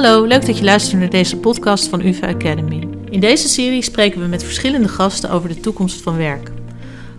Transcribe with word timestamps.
Hallo, 0.00 0.24
leuk 0.24 0.46
dat 0.46 0.58
je 0.58 0.64
luistert 0.64 1.00
naar 1.00 1.10
deze 1.10 1.36
podcast 1.36 1.88
van 1.88 2.00
UvA 2.00 2.28
Academy. 2.28 2.88
In 3.10 3.20
deze 3.20 3.48
serie 3.48 3.82
spreken 3.82 4.20
we 4.20 4.26
met 4.26 4.44
verschillende 4.44 4.88
gasten 4.88 5.30
over 5.30 5.48
de 5.48 5.60
toekomst 5.60 6.02
van 6.02 6.16
werk. 6.16 6.50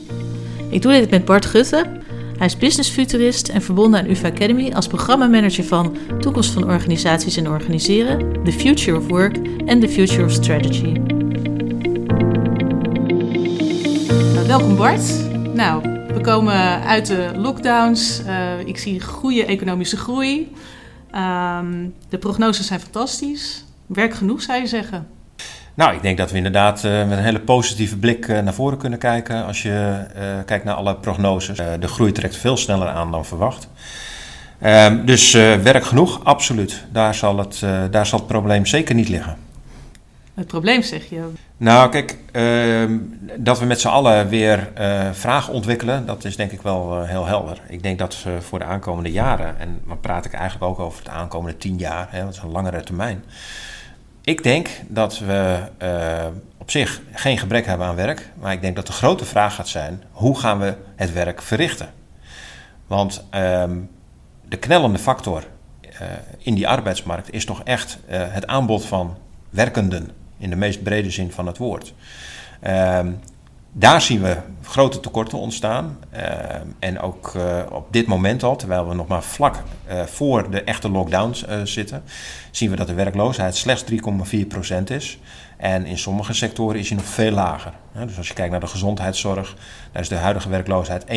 Ik 0.70 0.82
doe 0.82 0.92
dit 0.92 1.10
met 1.10 1.24
Bart 1.24 1.46
Gutte. 1.46 2.00
Hij 2.42 2.50
is 2.50 2.56
business 2.56 2.90
futurist 2.90 3.48
en 3.48 3.62
verbonden 3.62 4.00
aan 4.00 4.10
UvA 4.10 4.28
Academy 4.28 4.72
als 4.72 4.86
programmamanager 4.86 5.64
van 5.64 5.96
Toekomst 6.18 6.50
van 6.50 6.64
Organisaties 6.64 7.36
en 7.36 7.48
Organiseren, 7.48 8.44
The 8.44 8.52
Future 8.52 8.96
of 8.96 9.06
Work 9.06 9.36
en 9.66 9.80
The 9.80 9.88
Future 9.88 10.24
of 10.24 10.30
Strategy. 10.30 10.92
Nou, 14.34 14.46
welkom 14.46 14.76
Bart. 14.76 15.30
Nou, 15.54 15.82
we 16.14 16.20
komen 16.22 16.82
uit 16.82 17.06
de 17.06 17.30
lockdowns. 17.36 18.22
Uh, 18.26 18.60
ik 18.64 18.78
zie 18.78 19.00
goede 19.00 19.44
economische 19.44 19.96
groei. 19.96 20.52
Um, 21.14 21.94
de 22.08 22.18
prognoses 22.18 22.66
zijn 22.66 22.80
fantastisch. 22.80 23.64
Werk 23.86 24.14
genoeg, 24.14 24.42
zou 24.42 24.60
je 24.60 24.66
zeggen. 24.66 25.08
Nou, 25.74 25.94
ik 25.94 26.02
denk 26.02 26.18
dat 26.18 26.30
we 26.30 26.36
inderdaad 26.36 26.84
uh, 26.84 27.08
met 27.08 27.18
een 27.18 27.24
hele 27.24 27.40
positieve 27.40 27.96
blik 27.96 28.28
uh, 28.28 28.38
naar 28.38 28.54
voren 28.54 28.78
kunnen 28.78 28.98
kijken. 28.98 29.44
Als 29.44 29.62
je 29.62 30.04
uh, 30.16 30.22
kijkt 30.46 30.64
naar 30.64 30.74
alle 30.74 30.96
prognoses. 30.96 31.56
de 31.80 31.88
groei 31.88 32.12
trekt 32.12 32.36
veel 32.36 32.56
sneller 32.56 32.88
aan 32.88 33.10
dan 33.10 33.24
verwacht. 33.24 33.68
Ehm, 34.58 35.04
dus 35.04 35.32
werk 35.32 35.84
genoeg, 35.84 36.24
absoluut. 36.24 36.84
Daar 36.92 37.14
zal, 37.14 37.38
het, 37.38 37.64
daar 37.90 38.06
zal 38.06 38.18
het 38.18 38.28
probleem 38.28 38.66
zeker 38.66 38.94
niet 38.94 39.08
liggen. 39.08 39.36
Het 40.34 40.46
probleem 40.46 40.82
zeg 40.82 41.08
je? 41.08 41.22
Nou, 41.56 41.90
kijk, 41.90 42.16
ehm, 42.32 42.98
dat 43.36 43.58
we 43.58 43.64
met 43.64 43.80
z'n 43.80 43.88
allen 43.88 44.28
weer 44.28 44.68
vragen 45.12 45.52
ontwikkelen, 45.52 46.06
dat 46.06 46.24
is 46.24 46.36
denk 46.36 46.52
ik 46.52 46.62
wel 46.62 47.04
heel 47.04 47.26
helder. 47.26 47.60
Ik 47.68 47.82
denk 47.82 47.98
dat 47.98 48.26
voor 48.40 48.58
de 48.58 48.64
aankomende 48.64 49.12
jaren, 49.12 49.58
en 49.58 49.80
dan 49.86 50.00
praat 50.00 50.24
ik 50.24 50.32
eigenlijk 50.32 50.70
ook 50.70 50.78
over 50.78 51.04
de 51.04 51.10
aankomende 51.10 51.58
tien 51.58 51.78
jaar, 51.78 52.06
hè, 52.10 52.24
dat 52.24 52.34
is 52.34 52.40
een 52.42 52.50
langere 52.50 52.82
termijn 52.82 53.22
ik 54.24 54.42
denk 54.42 54.68
dat 54.88 55.18
we 55.18 55.58
uh, 55.82 56.26
op 56.58 56.70
zich 56.70 57.02
geen 57.12 57.38
gebrek 57.38 57.66
hebben 57.66 57.86
aan 57.86 57.94
werk. 57.94 58.30
Maar 58.40 58.52
ik 58.52 58.60
denk 58.60 58.76
dat 58.76 58.86
de 58.86 58.92
grote 58.92 59.24
vraag 59.24 59.54
gaat 59.54 59.68
zijn: 59.68 60.02
hoe 60.10 60.38
gaan 60.38 60.58
we 60.58 60.76
het 60.96 61.12
werk 61.12 61.42
verrichten? 61.42 61.88
Want 62.86 63.24
uh, 63.34 63.64
de 64.48 64.56
knellende 64.58 64.98
factor 64.98 65.44
uh, 65.82 66.08
in 66.38 66.54
die 66.54 66.68
arbeidsmarkt 66.68 67.32
is 67.32 67.44
toch 67.44 67.62
echt 67.62 67.98
uh, 68.10 68.22
het 68.28 68.46
aanbod 68.46 68.84
van 68.84 69.16
werkenden. 69.50 70.10
In 70.38 70.50
de 70.50 70.56
meest 70.56 70.82
brede 70.82 71.10
zin 71.10 71.32
van 71.32 71.46
het 71.46 71.58
woord. 71.58 71.94
Daar 73.74 74.02
zien 74.02 74.22
we 74.22 74.36
grote 74.62 75.00
tekorten 75.00 75.38
ontstaan. 75.38 75.98
Uh, 76.14 76.20
en 76.78 77.00
ook 77.00 77.32
uh, 77.36 77.60
op 77.70 77.92
dit 77.92 78.06
moment 78.06 78.42
al, 78.42 78.56
terwijl 78.56 78.88
we 78.88 78.94
nog 78.94 79.06
maar 79.06 79.22
vlak 79.22 79.62
uh, 79.90 80.02
voor 80.02 80.50
de 80.50 80.62
echte 80.62 80.90
lockdowns 80.90 81.44
zitten, 81.64 82.02
zien 82.50 82.70
we 82.70 82.76
dat 82.76 82.86
de 82.86 82.94
werkloosheid 82.94 83.56
slechts 83.56 83.84
3,4% 83.92 84.82
is. 84.84 85.18
En 85.62 85.86
in 85.86 85.98
sommige 85.98 86.32
sectoren 86.32 86.78
is 86.78 86.88
die 86.88 86.96
nog 86.96 87.06
veel 87.06 87.30
lager. 87.30 87.72
Dus 88.06 88.16
als 88.16 88.28
je 88.28 88.34
kijkt 88.34 88.50
naar 88.50 88.60
de 88.60 88.66
gezondheidszorg, 88.66 89.54
daar 89.92 90.02
is 90.02 90.08
de 90.08 90.14
huidige 90.14 90.48
werkloosheid 90.48 91.04
1,3%. 91.04 91.08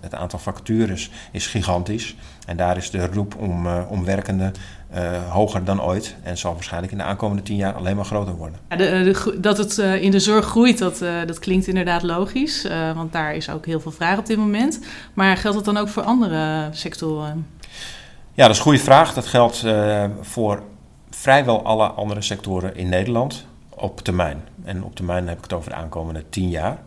Het 0.00 0.14
aantal 0.14 0.38
vacatures 0.38 1.10
is 1.30 1.46
gigantisch. 1.46 2.16
En 2.46 2.56
daar 2.56 2.76
is 2.76 2.90
de 2.90 3.06
roep 3.06 3.34
om, 3.36 3.66
om 3.66 4.04
werkenden 4.04 4.54
uh, 4.94 5.32
hoger 5.32 5.64
dan 5.64 5.82
ooit. 5.82 6.14
En 6.22 6.38
zal 6.38 6.52
waarschijnlijk 6.52 6.92
in 6.92 6.98
de 6.98 7.04
aankomende 7.04 7.42
tien 7.42 7.56
jaar 7.56 7.74
alleen 7.74 7.96
maar 7.96 8.04
groter 8.04 8.34
worden. 8.34 8.58
Ja, 8.68 8.76
de, 8.76 8.84
de, 8.84 9.40
dat 9.40 9.58
het 9.58 9.78
uh, 9.78 10.02
in 10.02 10.10
de 10.10 10.20
zorg 10.20 10.46
groeit, 10.46 10.78
dat, 10.78 10.98
dat 11.26 11.38
klinkt 11.38 11.66
inderdaad 11.66 12.02
logisch. 12.02 12.68
want 12.94 13.12
daar 13.12 13.34
is 13.34 13.50
ook 13.50 13.66
heel 13.66 13.80
veel 13.80 13.92
vraag 13.92 14.18
op 14.18 14.26
dit 14.26 14.36
moment. 14.36 14.80
Maar 15.14 15.36
geldt 15.36 15.56
dat 15.56 15.74
dan 15.74 15.76
ook 15.76 15.88
voor 15.88 16.02
andere 16.02 16.68
sectoren? 16.72 17.46
Ja, 18.34 18.42
dat 18.42 18.50
is 18.50 18.56
een 18.56 18.62
goede 18.62 18.78
vraag. 18.78 19.14
Dat 19.14 19.26
geldt 19.26 19.64
voor 20.20 20.62
vrijwel 21.20 21.62
alle 21.62 21.86
andere 21.86 22.22
sectoren 22.22 22.76
in 22.76 22.88
Nederland 22.88 23.46
op 23.68 24.00
termijn. 24.00 24.42
En 24.64 24.84
op 24.84 24.94
termijn 24.94 25.28
heb 25.28 25.36
ik 25.36 25.42
het 25.42 25.52
over 25.52 25.70
de 25.70 25.76
aankomende 25.76 26.24
tien 26.28 26.48
jaar. 26.48 26.78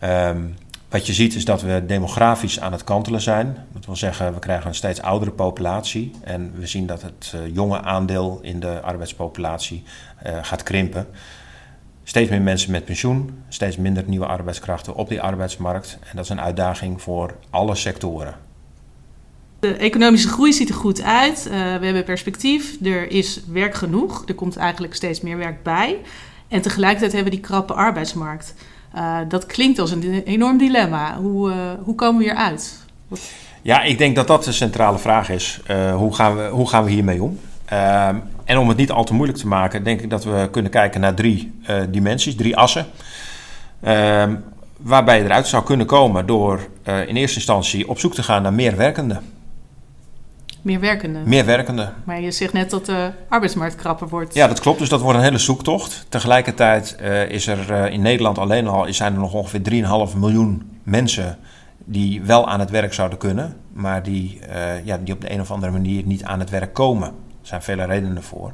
Um, 0.00 0.54
wat 0.88 1.06
je 1.06 1.12
ziet 1.12 1.34
is 1.34 1.44
dat 1.44 1.62
we 1.62 1.84
demografisch 1.86 2.60
aan 2.60 2.72
het 2.72 2.84
kantelen 2.84 3.20
zijn. 3.20 3.56
Dat 3.72 3.86
wil 3.86 3.96
zeggen, 3.96 4.32
we 4.34 4.38
krijgen 4.38 4.68
een 4.68 4.74
steeds 4.74 5.02
oudere 5.02 5.30
populatie. 5.30 6.12
En 6.24 6.52
we 6.58 6.66
zien 6.66 6.86
dat 6.86 7.02
het 7.02 7.32
uh, 7.34 7.54
jonge 7.54 7.82
aandeel 7.82 8.38
in 8.42 8.60
de 8.60 8.80
arbeidspopulatie 8.80 9.82
uh, 10.26 10.38
gaat 10.42 10.62
krimpen. 10.62 11.06
Steeds 12.04 12.30
meer 12.30 12.42
mensen 12.42 12.70
met 12.70 12.84
pensioen, 12.84 13.42
steeds 13.48 13.76
minder 13.76 14.04
nieuwe 14.06 14.26
arbeidskrachten 14.26 14.94
op 14.94 15.08
die 15.08 15.20
arbeidsmarkt. 15.20 15.98
En 16.00 16.16
dat 16.16 16.24
is 16.24 16.30
een 16.30 16.40
uitdaging 16.40 17.02
voor 17.02 17.34
alle 17.50 17.74
sectoren. 17.74 18.45
De 19.66 19.76
economische 19.76 20.28
groei 20.28 20.52
ziet 20.52 20.68
er 20.68 20.74
goed 20.74 21.02
uit. 21.02 21.46
Uh, 21.46 21.52
we 21.52 21.84
hebben 21.84 22.04
perspectief. 22.04 22.76
Er 22.84 23.10
is 23.10 23.40
werk 23.52 23.74
genoeg. 23.74 24.24
Er 24.26 24.34
komt 24.34 24.56
eigenlijk 24.56 24.94
steeds 24.94 25.20
meer 25.20 25.36
werk 25.36 25.62
bij. 25.62 25.98
En 26.48 26.60
tegelijkertijd 26.60 27.12
hebben 27.12 27.32
we 27.32 27.38
die 27.38 27.46
krappe 27.46 27.74
arbeidsmarkt. 27.74 28.54
Uh, 28.96 29.18
dat 29.28 29.46
klinkt 29.46 29.78
als 29.78 29.90
een 29.90 30.22
enorm 30.24 30.58
dilemma. 30.58 31.16
Hoe, 31.16 31.50
uh, 31.50 31.56
hoe 31.82 31.94
komen 31.94 32.18
we 32.18 32.24
hier 32.24 32.34
uit? 32.34 32.78
Ja, 33.62 33.82
ik 33.82 33.98
denk 33.98 34.16
dat 34.16 34.26
dat 34.26 34.44
de 34.44 34.52
centrale 34.52 34.98
vraag 34.98 35.30
is. 35.30 35.60
Hoe, 35.94 36.14
gaan 36.14 36.36
we, 36.36 36.48
hoe 36.48 36.68
gaan 36.68 36.84
we 36.84 36.90
hiermee 36.90 37.22
om? 37.22 37.38
En 38.44 38.58
om 38.58 38.68
het 38.68 38.76
niet 38.76 38.90
al 38.90 39.04
te 39.04 39.14
moeilijk 39.14 39.38
te 39.38 39.46
maken, 39.46 39.84
denk 39.84 40.00
ik 40.00 40.10
dat 40.10 40.24
we 40.24 40.48
kunnen 40.50 40.70
kijken 40.70 41.00
naar 41.00 41.14
drie 41.14 41.52
dimensies, 41.88 42.34
drie 42.36 42.56
assen. 42.56 42.86
Ehm, 43.82 44.34
waarbij 44.76 45.18
je 45.18 45.24
eruit 45.24 45.46
zou 45.46 45.64
kunnen 45.64 45.86
komen 45.86 46.26
door 46.26 46.68
in 46.84 47.16
eerste 47.16 47.36
instantie 47.36 47.88
op 47.88 47.98
zoek 47.98 48.14
te 48.14 48.22
gaan 48.22 48.42
naar 48.42 48.52
meer 48.52 48.76
werkenden. 48.76 49.35
Meer 50.66 50.80
werkenden. 50.80 51.28
Meer 51.28 51.44
werkenden. 51.44 51.94
Maar 52.04 52.20
je 52.20 52.30
zegt 52.30 52.52
net 52.52 52.70
dat 52.70 52.86
de 52.86 53.10
arbeidsmarkt 53.28 53.74
krapper 53.74 54.08
wordt. 54.08 54.34
Ja, 54.34 54.48
dat 54.48 54.60
klopt. 54.60 54.78
Dus 54.78 54.88
dat 54.88 55.00
wordt 55.00 55.18
een 55.18 55.24
hele 55.24 55.38
zoektocht. 55.38 56.06
Tegelijkertijd 56.08 56.96
uh, 57.00 57.28
is 57.28 57.46
er 57.46 57.70
uh, 57.70 57.92
in 57.92 58.02
Nederland 58.02 58.38
alleen 58.38 58.66
al 58.66 58.92
zijn 58.92 59.12
er 59.12 59.18
nog 59.18 59.32
ongeveer 59.32 60.08
3,5 60.10 60.16
miljoen 60.16 60.78
mensen 60.82 61.38
die 61.84 62.22
wel 62.22 62.48
aan 62.48 62.60
het 62.60 62.70
werk 62.70 62.94
zouden 62.94 63.18
kunnen, 63.18 63.56
maar 63.72 64.02
die, 64.02 64.40
uh, 64.48 64.84
ja, 64.84 64.98
die 64.98 65.14
op 65.14 65.20
de 65.20 65.32
een 65.32 65.40
of 65.40 65.50
andere 65.50 65.72
manier 65.72 66.02
niet 66.04 66.24
aan 66.24 66.40
het 66.40 66.50
werk 66.50 66.74
komen. 66.74 67.08
Er 67.08 67.14
zijn 67.42 67.62
vele 67.62 67.84
redenen 67.84 68.22
voor. 68.22 68.52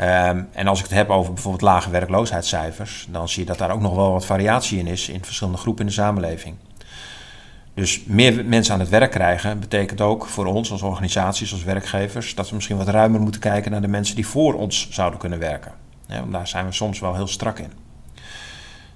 Um, 0.00 0.48
en 0.52 0.66
als 0.66 0.78
ik 0.78 0.84
het 0.84 0.94
heb 0.94 1.10
over 1.10 1.32
bijvoorbeeld 1.32 1.62
lage 1.62 1.90
werkloosheidscijfers, 1.90 3.06
dan 3.10 3.28
zie 3.28 3.42
je 3.42 3.48
dat 3.48 3.58
daar 3.58 3.70
ook 3.70 3.80
nog 3.80 3.94
wel 3.94 4.12
wat 4.12 4.26
variatie 4.26 4.78
in 4.78 4.86
is 4.86 5.08
in 5.08 5.24
verschillende 5.24 5.58
groepen 5.58 5.82
in 5.82 5.88
de 5.88 5.96
samenleving. 5.96 6.56
Dus 7.74 8.04
meer 8.04 8.44
mensen 8.44 8.74
aan 8.74 8.80
het 8.80 8.88
werk 8.88 9.10
krijgen 9.10 9.60
betekent 9.60 10.00
ook 10.00 10.26
voor 10.26 10.46
ons 10.46 10.70
als 10.70 10.82
organisaties, 10.82 11.52
als 11.52 11.64
werkgevers, 11.64 12.34
dat 12.34 12.48
we 12.48 12.54
misschien 12.54 12.76
wat 12.76 12.88
ruimer 12.88 13.20
moeten 13.20 13.40
kijken 13.40 13.70
naar 13.70 13.80
de 13.80 13.88
mensen 13.88 14.14
die 14.14 14.26
voor 14.26 14.54
ons 14.54 14.90
zouden 14.90 15.18
kunnen 15.18 15.38
werken. 15.38 15.72
Ja, 16.06 16.20
want 16.20 16.32
daar 16.32 16.48
zijn 16.48 16.66
we 16.66 16.72
soms 16.72 17.00
wel 17.00 17.14
heel 17.14 17.26
strak 17.26 17.58
in. 17.58 17.72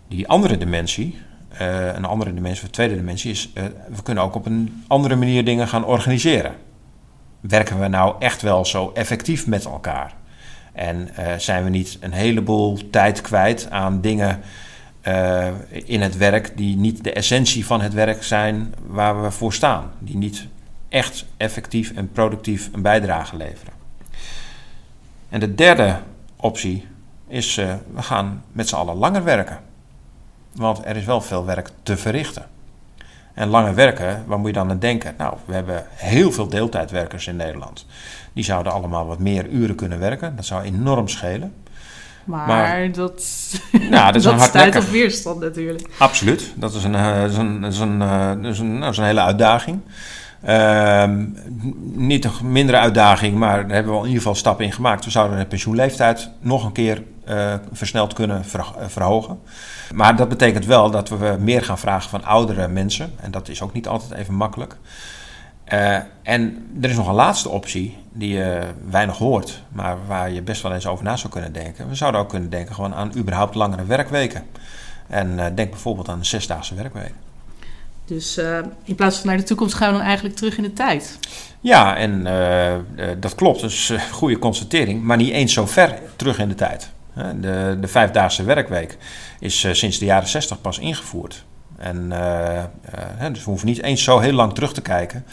Die 0.09 0.29
andere 0.29 0.59
dimensie, 0.59 1.19
uh, 1.61 1.95
een 1.95 2.05
andere 2.05 2.35
dimensie, 2.35 2.65
of 2.65 2.71
tweede 2.71 2.95
dimensie, 2.95 3.31
is 3.31 3.51
uh, 3.55 3.65
we 3.89 4.03
kunnen 4.03 4.25
ook 4.25 4.35
op 4.35 4.47
een 4.47 4.85
andere 4.87 5.17
manier 5.17 5.45
dingen 5.45 5.69
gaan 5.69 5.85
organiseren. 5.85 6.55
Werken 7.41 7.81
we 7.81 7.89
nou 7.89 8.15
echt 8.19 8.43
wel 8.43 8.65
zo 8.65 8.91
effectief 8.95 9.47
met 9.47 9.65
elkaar? 9.65 10.15
En 10.73 11.09
uh, 11.19 11.35
zijn 11.37 11.65
we 11.65 11.71
niet 11.71 11.99
een 12.01 12.13
heleboel 12.13 12.91
tijd 12.91 13.21
kwijt 13.21 13.71
aan 13.71 14.01
dingen 14.01 14.41
uh, 15.09 15.49
in 15.71 16.01
het 16.01 16.17
werk 16.17 16.57
die 16.57 16.77
niet 16.77 17.05
de 17.05 17.13
essentie 17.13 17.67
van 17.67 17.81
het 17.81 17.95
werk 17.95 18.23
zijn 18.23 18.75
waar 18.87 19.23
we 19.23 19.31
voor 19.31 19.53
staan. 19.53 19.91
Die 19.99 20.17
niet 20.17 20.47
echt 20.89 21.25
effectief 21.37 21.93
en 21.93 22.13
productief 22.13 22.69
een 22.73 22.83
bijdrage 22.83 23.37
leveren. 23.37 23.73
En 25.29 25.41
de 25.41 25.55
derde 25.55 25.97
optie 26.37 26.87
is, 27.29 27.57
uh, 27.57 27.75
we 27.95 28.03
gaan 28.03 28.43
met 28.53 28.69
z'n 28.69 28.75
allen 28.75 28.97
langer 28.97 29.25
werken. 29.25 29.59
Want 30.53 30.85
er 30.85 30.97
is 30.97 31.05
wel 31.05 31.21
veel 31.21 31.45
werk 31.45 31.71
te 31.83 31.97
verrichten. 31.97 32.47
En 33.35 33.49
langer 33.49 33.75
werken, 33.75 34.25
waar 34.27 34.39
moet 34.39 34.47
je 34.47 34.53
dan 34.53 34.71
aan 34.71 34.79
denken? 34.79 35.15
Nou, 35.19 35.37
we 35.45 35.55
hebben 35.55 35.87
heel 35.91 36.33
veel 36.33 36.49
deeltijdwerkers 36.49 37.27
in 37.27 37.37
Nederland. 37.37 37.87
Die 38.33 38.45
zouden 38.45 38.73
allemaal 38.73 39.07
wat 39.07 39.19
meer 39.19 39.49
uren 39.49 39.75
kunnen 39.75 39.99
werken. 39.99 40.37
Dat 40.37 40.45
zou 40.45 40.63
enorm 40.63 41.09
schelen. 41.09 41.55
Maar, 42.27 42.93
dat, 42.93 43.25
nou, 43.91 44.13
dat, 44.13 44.15
is 44.15 44.23
dat 44.31 44.43
staat 44.43 44.77
op 44.77 44.83
weerstand 44.83 45.41
natuurlijk. 45.41 45.89
Absoluut. 45.99 46.53
Dat 46.55 46.75
is 46.75 46.85
een, 46.85 46.93
dat 46.93 47.31
is 47.31 47.37
een, 47.37 47.61
dat 47.61 47.73
is 47.73 47.79
een, 47.79 47.99
dat 48.43 48.53
is 48.53 48.59
een, 48.59 48.81
dat 48.81 48.93
is 48.93 48.99
een 48.99 49.05
hele 49.05 49.21
uitdaging. 49.21 49.81
Uh, 50.49 51.05
niet 51.95 52.25
een 52.25 52.53
mindere 52.53 52.79
uitdaging, 52.79 53.35
maar 53.35 53.67
daar 53.67 53.75
hebben 53.75 53.93
we 53.93 53.99
in 53.99 54.05
ieder 54.05 54.19
geval 54.19 54.35
stappen 54.35 54.65
in 54.65 54.73
gemaakt. 54.73 55.05
We 55.05 55.11
zouden 55.11 55.39
de 55.39 55.45
pensioenleeftijd 55.45 56.31
nog 56.41 56.65
een 56.65 56.73
keer 56.73 57.03
uh, 57.29 57.55
versneld 57.73 58.13
kunnen 58.13 58.45
verhogen. 58.87 59.39
Maar 59.95 60.17
dat 60.17 60.29
betekent 60.29 60.67
wel 60.67 60.91
dat 60.91 61.09
we 61.09 61.37
meer 61.41 61.63
gaan 61.63 61.79
vragen 61.79 62.11
van 62.11 62.25
oudere 62.25 62.69
mensen. 62.69 63.13
En 63.21 63.31
dat 63.31 63.49
is 63.49 63.63
ook 63.63 63.73
niet 63.73 63.89
altijd 63.89 64.13
even 64.13 64.35
makkelijk. 64.35 64.77
En 66.23 66.69
er 66.81 66.91
is 66.91 66.97
nog 66.97 67.09
een 67.09 67.15
laatste 67.15 67.49
optie 67.49 67.97
die 68.13 68.35
je 68.35 68.63
weinig 68.89 69.19
hoort, 69.19 69.63
maar 69.69 69.97
waar 70.07 70.31
je 70.31 70.43
best 70.43 70.63
wel 70.63 70.73
eens 70.73 70.87
over 70.87 71.05
na 71.05 71.17
zou 71.17 71.33
kunnen 71.33 71.53
denken. 71.53 71.89
We 71.89 71.95
zouden 71.95 72.21
ook 72.21 72.29
kunnen 72.29 72.51
denken 72.51 72.75
gewoon 72.75 72.95
aan 72.95 73.13
überhaupt 73.17 73.55
langere 73.55 73.85
werkweken. 73.85 74.45
En 75.07 75.55
denk 75.55 75.71
bijvoorbeeld 75.71 76.09
aan 76.09 76.19
een 76.19 76.25
zesdaagse 76.25 76.75
werkweek. 76.75 77.13
Dus 78.05 78.39
uh, 78.39 78.59
in 78.85 78.95
plaats 78.95 79.19
van 79.19 79.27
naar 79.27 79.37
de 79.37 79.43
toekomst 79.43 79.75
gaan 79.75 79.91
we 79.91 79.97
dan 79.97 80.07
eigenlijk 80.07 80.37
terug 80.37 80.57
in 80.57 80.63
de 80.63 80.73
tijd. 80.73 81.19
Ja, 81.61 81.97
en 81.97 82.23
dat 83.21 83.35
klopt. 83.35 83.61
Dus 83.61 83.93
goede 84.11 84.39
constatering. 84.39 85.03
Maar 85.03 85.17
niet 85.17 85.33
eens 85.33 85.53
zo 85.53 85.67
ver 85.67 85.99
terug 86.17 86.39
in 86.39 86.49
de 86.49 86.55
tijd. 86.55 86.91
De, 87.15 87.77
de 87.81 87.89
vijfdaagse 87.89 88.45
werkweek 88.45 88.97
is 89.39 89.69
sinds 89.73 89.99
de 89.99 90.05
jaren 90.05 90.29
60 90.29 90.61
pas 90.61 90.79
ingevoerd. 90.79 91.45
En 91.79 92.09
dus 93.33 93.45
we 93.45 93.51
hoeven 93.51 93.67
niet 93.67 93.83
eens 93.83 94.03
zo 94.03 94.19
heel 94.19 94.33
lang 94.33 94.55
terug 94.55 94.73
te 94.73 94.83
kijken 94.83 95.25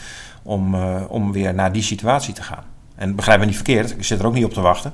om, 0.42 0.74
om 1.08 1.32
weer 1.32 1.54
naar 1.54 1.72
die 1.72 1.82
situatie 1.82 2.34
te 2.34 2.42
gaan. 2.42 2.64
En 2.94 3.14
begrijp 3.14 3.40
me 3.40 3.46
niet 3.46 3.54
verkeerd, 3.54 3.90
ik 3.90 4.04
zit 4.04 4.18
er 4.18 4.26
ook 4.26 4.34
niet 4.34 4.44
op 4.44 4.52
te 4.52 4.60
wachten. 4.60 4.92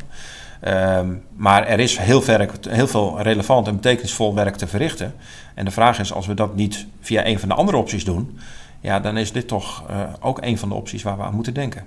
Ehm, 0.61 1.08
maar 1.37 1.67
er 1.67 1.79
is 1.81 1.99
heel, 1.99 2.25
werk, 2.25 2.52
heel 2.69 2.87
veel 2.87 3.23
relevant 3.23 3.67
en 3.67 3.75
betekenisvol 3.75 4.35
werk 4.35 4.56
te 4.56 4.67
verrichten. 4.67 5.14
En 5.55 5.64
de 5.64 5.70
vraag 5.70 5.99
is, 5.99 6.12
als 6.12 6.26
we 6.26 6.35
dat 6.35 6.55
niet 6.55 6.87
via 7.00 7.26
een 7.26 7.38
van 7.38 7.49
de 7.49 7.55
andere 7.55 7.76
opties 7.76 8.05
doen, 8.05 8.38
ja, 8.81 9.00
dan 9.00 9.17
is 9.17 9.32
dit 9.32 9.49
toch 9.49 9.85
ook 10.20 10.43
een 10.43 10.58
van 10.58 10.69
de 10.69 10.75
opties 10.75 11.03
waar 11.03 11.17
we 11.17 11.23
aan 11.23 11.35
moeten 11.35 11.55
denken. 11.55 11.85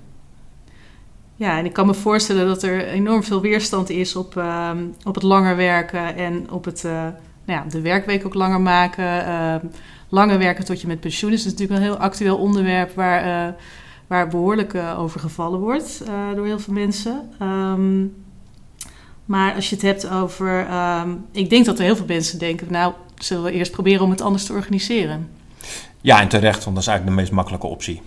Ja, 1.36 1.58
en 1.58 1.64
ik 1.64 1.72
kan 1.72 1.86
me 1.86 1.94
voorstellen 1.94 2.46
dat 2.46 2.62
er 2.62 2.86
enorm 2.86 3.22
veel 3.22 3.40
weerstand 3.40 3.90
is 3.90 4.16
op, 4.16 4.34
uh, 4.34 4.70
op 5.04 5.14
het 5.14 5.22
langer 5.22 5.56
werken 5.56 6.16
en 6.16 6.50
op 6.50 6.64
het, 6.64 6.84
nou 7.44 7.60
ja, 7.60 7.70
de 7.70 7.80
werkweek 7.80 8.26
ook 8.26 8.34
langer 8.34 8.60
maken. 8.60 9.26
Ehm, 9.26 9.66
langer 10.08 10.38
werken 10.38 10.64
tot 10.64 10.80
je 10.80 10.86
met 10.86 11.00
pensioen 11.00 11.32
is, 11.32 11.44
natuurlijk 11.44 11.80
een 11.80 11.86
heel 11.86 11.96
actueel 11.96 12.36
onderwerp 12.36 12.94
waar, 12.94 13.48
eh, 13.48 13.54
waar 14.06 14.28
behoorlijk 14.28 14.74
over 14.98 15.20
gevallen 15.20 15.60
wordt 15.60 16.02
door 16.34 16.46
heel 16.46 16.58
veel 16.58 16.74
mensen. 16.74 17.30
Um, 17.42 18.14
maar 19.24 19.54
als 19.54 19.68
je 19.68 19.74
het 19.74 19.84
hebt 19.84 20.08
over. 20.08 20.72
Um, 21.00 21.24
ik 21.32 21.50
denk 21.50 21.64
dat 21.64 21.78
er 21.78 21.84
heel 21.84 21.96
veel 21.96 22.06
mensen 22.06 22.38
denken. 22.38 22.66
Nou, 22.70 22.92
zullen 23.18 23.44
we 23.44 23.52
eerst 23.52 23.72
proberen 23.72 24.02
om 24.02 24.10
het 24.10 24.20
anders 24.20 24.44
te 24.44 24.52
organiseren? 24.52 25.28
Ja, 26.00 26.20
en 26.20 26.28
terecht, 26.28 26.64
want 26.64 26.76
dat 26.76 26.84
is 26.84 26.90
eigenlijk 26.90 27.16
de 27.16 27.22
meest 27.22 27.34
makkelijke 27.34 27.66
optie. 27.66 28.02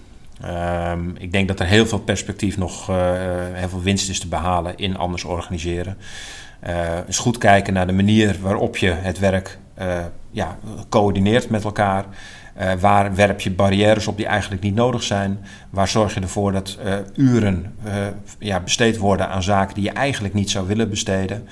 Um, 0.46 1.16
ik 1.18 1.32
denk 1.32 1.48
dat 1.48 1.60
er 1.60 1.66
heel 1.66 1.86
veel 1.86 2.00
perspectief 2.00 2.58
nog, 2.58 2.90
uh, 2.90 2.96
heel 3.54 3.70
veel 3.70 3.82
winst 3.82 4.10
is 4.10 4.20
te 4.20 4.28
behalen 4.28 4.78
in 4.78 4.98
anders 4.98 5.24
organiseren. 5.24 5.98
Uh, 6.68 6.98
eens 7.08 7.18
goed 7.18 7.38
kijken 7.38 7.74
naar 7.74 7.88
de 7.88 7.94
manier 7.94 8.36
waarop 8.42 8.78
je 8.78 8.90
het 8.92 9.20
werk 9.20 9.58
ja, 10.32 10.58
coördineert 10.90 11.50
met 11.50 11.64
elkaar. 11.64 12.06
Waar 12.80 13.16
werp 13.16 13.40
je 13.40 13.52
barrières 13.52 14.08
op 14.08 14.18
die 14.18 14.26
eigenlijk 14.26 14.62
niet 14.62 14.76
nodig 14.76 15.04
zijn? 15.04 15.40
Waar 15.70 15.88
zorg 15.88 16.14
je 16.14 16.20
ervoor 16.20 16.52
dat 16.52 16.78
uren 17.16 17.76
ja, 18.40 18.60
besteed 18.60 18.98
worden 18.98 19.30
aan 19.30 19.44
zaken 19.44 19.76
die 19.76 19.84
je 19.84 19.92
eigenlijk 19.92 20.34
niet 20.34 20.50
zou 20.50 20.68
willen 20.68 20.90
besteden? 20.90 21.48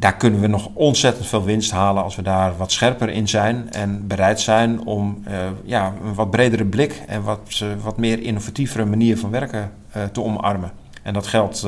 Daar 0.00 0.16
kunnen 0.16 0.40
we 0.40 0.46
nog 0.46 0.68
ontzettend 0.74 1.26
veel 1.26 1.44
winst 1.44 1.70
halen 1.70 2.02
als 2.02 2.16
we 2.16 2.22
daar 2.22 2.56
wat 2.56 2.72
scherper 2.72 3.08
in 3.08 3.28
zijn 3.28 3.72
en 3.72 4.06
bereid 4.06 4.40
zijn 4.40 4.84
om 4.84 5.24
ja, 5.64 5.94
een 6.04 6.14
wat 6.14 6.30
bredere 6.30 6.64
blik 6.64 7.02
en 7.06 7.22
wat, 7.22 7.64
wat 7.82 7.96
meer 7.96 8.22
innovatievere 8.22 8.84
manier 8.84 9.18
van 9.18 9.30
werken 9.30 9.72
te 10.12 10.22
omarmen. 10.22 10.72
En 11.02 11.14
dat 11.14 11.26
geldt, 11.26 11.66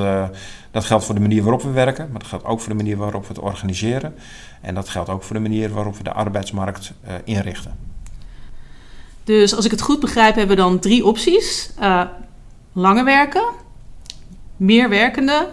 dat 0.70 0.84
geldt 0.84 1.04
voor 1.04 1.14
de 1.14 1.20
manier 1.20 1.42
waarop 1.42 1.62
we 1.62 1.70
werken, 1.70 2.08
maar 2.10 2.20
dat 2.20 2.28
geldt 2.28 2.44
ook 2.44 2.60
voor 2.60 2.68
de 2.68 2.74
manier 2.74 2.96
waarop 2.96 3.22
we 3.22 3.28
het 3.28 3.42
organiseren. 3.42 4.14
En 4.60 4.74
dat 4.74 4.88
geldt 4.88 5.08
ook 5.08 5.22
voor 5.22 5.36
de 5.36 5.42
manier 5.42 5.70
waarop 5.70 5.96
we 5.96 6.02
de 6.02 6.12
arbeidsmarkt 6.12 6.92
inrichten. 7.24 7.76
Dus 9.24 9.54
als 9.56 9.64
ik 9.64 9.70
het 9.70 9.80
goed 9.80 10.00
begrijp, 10.00 10.34
hebben 10.34 10.56
we 10.56 10.62
dan 10.62 10.78
drie 10.78 11.04
opties: 11.04 11.72
langer 12.72 13.04
werken, 13.04 13.44
meer 14.56 14.88
werkende 14.88 15.48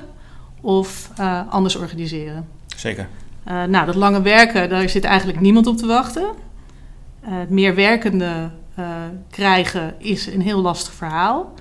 of 0.62 1.10
anders 1.50 1.76
organiseren. 1.76 2.58
Zeker. 2.80 3.08
Uh, 3.48 3.64
nou, 3.64 3.86
dat 3.86 3.96
lange 3.96 4.22
werken, 4.22 4.70
daar 4.70 4.90
zit 4.90 5.04
eigenlijk 5.04 5.40
niemand 5.40 5.68
op 5.68 5.78
te 5.78 5.88
wachten. 5.88 6.28
het 7.22 7.50
meer 7.50 7.76
werkende 7.76 8.50
krijgen 9.30 9.94
is 9.98 10.28
een 10.28 10.42
heel 10.42 10.62
lastig 10.62 10.94
verhaal. 10.94 11.54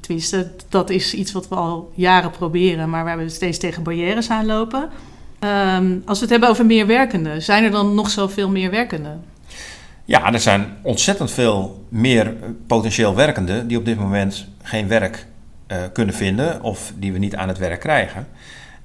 tenminste, 0.00 0.50
dat 0.68 0.90
is 0.90 1.14
iets 1.14 1.32
wat 1.32 1.48
we 1.48 1.54
al 1.54 1.92
jaren 1.94 2.30
proberen, 2.30 2.90
maar 2.90 3.04
waar 3.04 3.18
we 3.18 3.28
steeds 3.28 3.58
tegen 3.58 3.82
barrières 3.82 4.30
aan 4.30 4.46
lopen. 4.46 4.88
als 6.04 6.18
we 6.18 6.24
het 6.24 6.30
hebben 6.30 6.48
over 6.48 6.66
meer 6.66 6.86
werkende, 6.86 7.40
zijn 7.40 7.64
er 7.64 7.70
dan 7.70 7.94
nog 7.94 8.10
zoveel 8.10 8.48
meer 8.48 8.70
werkenden? 8.70 9.22
Ja, 10.04 10.32
er 10.32 10.40
zijn 10.40 10.76
ontzettend 10.82 11.30
veel 11.30 11.84
meer 11.88 12.34
potentieel 12.66 13.14
werkenden 13.14 13.68
die 13.68 13.78
op 13.78 13.84
dit 13.84 13.98
moment 13.98 14.46
geen 14.62 14.88
werk 14.88 15.26
uh, 15.68 15.76
kunnen 15.92 16.14
vinden 16.14 16.62
of 16.62 16.92
die 16.96 17.12
we 17.12 17.18
niet 17.18 17.36
aan 17.36 17.48
het 17.48 17.58
werk 17.58 17.80
krijgen. 17.80 18.26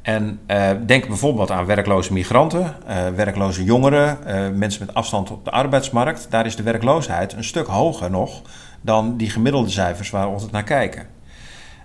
En 0.06 0.40
uh, 0.48 0.70
denk 0.86 1.08
bijvoorbeeld 1.08 1.52
aan 1.52 1.66
werkloze 1.66 2.14
migranten, 2.14 2.76
uh, 2.90 3.08
werkloze 3.16 3.64
jongeren, 3.64 4.18
mensen 4.58 4.86
met 4.86 4.96
afstand 4.96 5.32
op 5.32 5.46
de 5.46 5.52
arbeidsmarkt. 5.52 6.28
Daar 6.30 6.46
is 6.46 6.56
de 6.56 6.64
werkloosheid 6.64 7.34
een 7.34 7.44
stuk 7.44 7.68
hoger 7.68 8.12
nog 8.12 8.42
dan 8.82 9.18
die 9.18 9.30
gemiddelde 9.30 9.70
cijfers 9.70 10.10
waar 10.10 10.26
we 10.26 10.34
altijd 10.34 10.52
naar 10.52 10.64
kijken. 10.64 11.08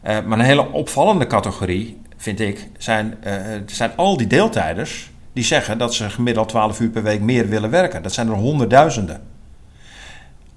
maar 0.03 0.39
een 0.39 0.41
hele 0.41 0.73
opvallende 0.73 1.27
categorie, 1.27 2.01
vind 2.17 2.41
ik, 2.41 2.69
zijn, 2.79 3.19
zijn 3.67 3.91
al 3.97 4.17
die 4.17 4.27
deeltijders 4.27 5.11
die 5.33 5.45
zeggen 5.45 5.79
dat 5.79 5.95
ze 5.95 6.11
gemiddeld 6.11 6.49
12 6.49 6.81
uur 6.81 6.91
per 6.91 7.03
week 7.03 7.21
meer 7.21 7.49
willen 7.49 7.71
werken. 7.71 8.03
Dat 8.03 8.13
zijn 8.13 8.29
er 8.29 8.35
honderdduizenden. 8.35 9.23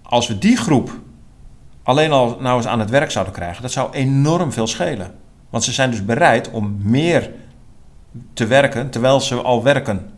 Als 0.01 0.27
we 0.27 0.37
die 0.37 0.57
groep 0.57 0.99
alleen 1.83 2.11
al 2.11 2.37
nou 2.39 2.57
eens 2.57 2.67
aan 2.67 2.79
het 2.79 2.89
werk 2.89 3.11
zouden 3.11 3.33
krijgen, 3.33 3.61
dat 3.61 3.71
zou 3.71 3.93
enorm 3.93 4.51
veel 4.51 4.67
schelen. 4.67 5.11
Want 5.49 5.63
ze 5.63 5.71
zijn 5.71 5.91
dus 5.91 6.05
bereid 6.05 6.51
om 6.51 6.77
meer 6.81 7.31
te 8.33 8.47
werken 8.47 8.89
terwijl 8.89 9.19
ze 9.19 9.35
al 9.35 9.63
werken. 9.63 10.09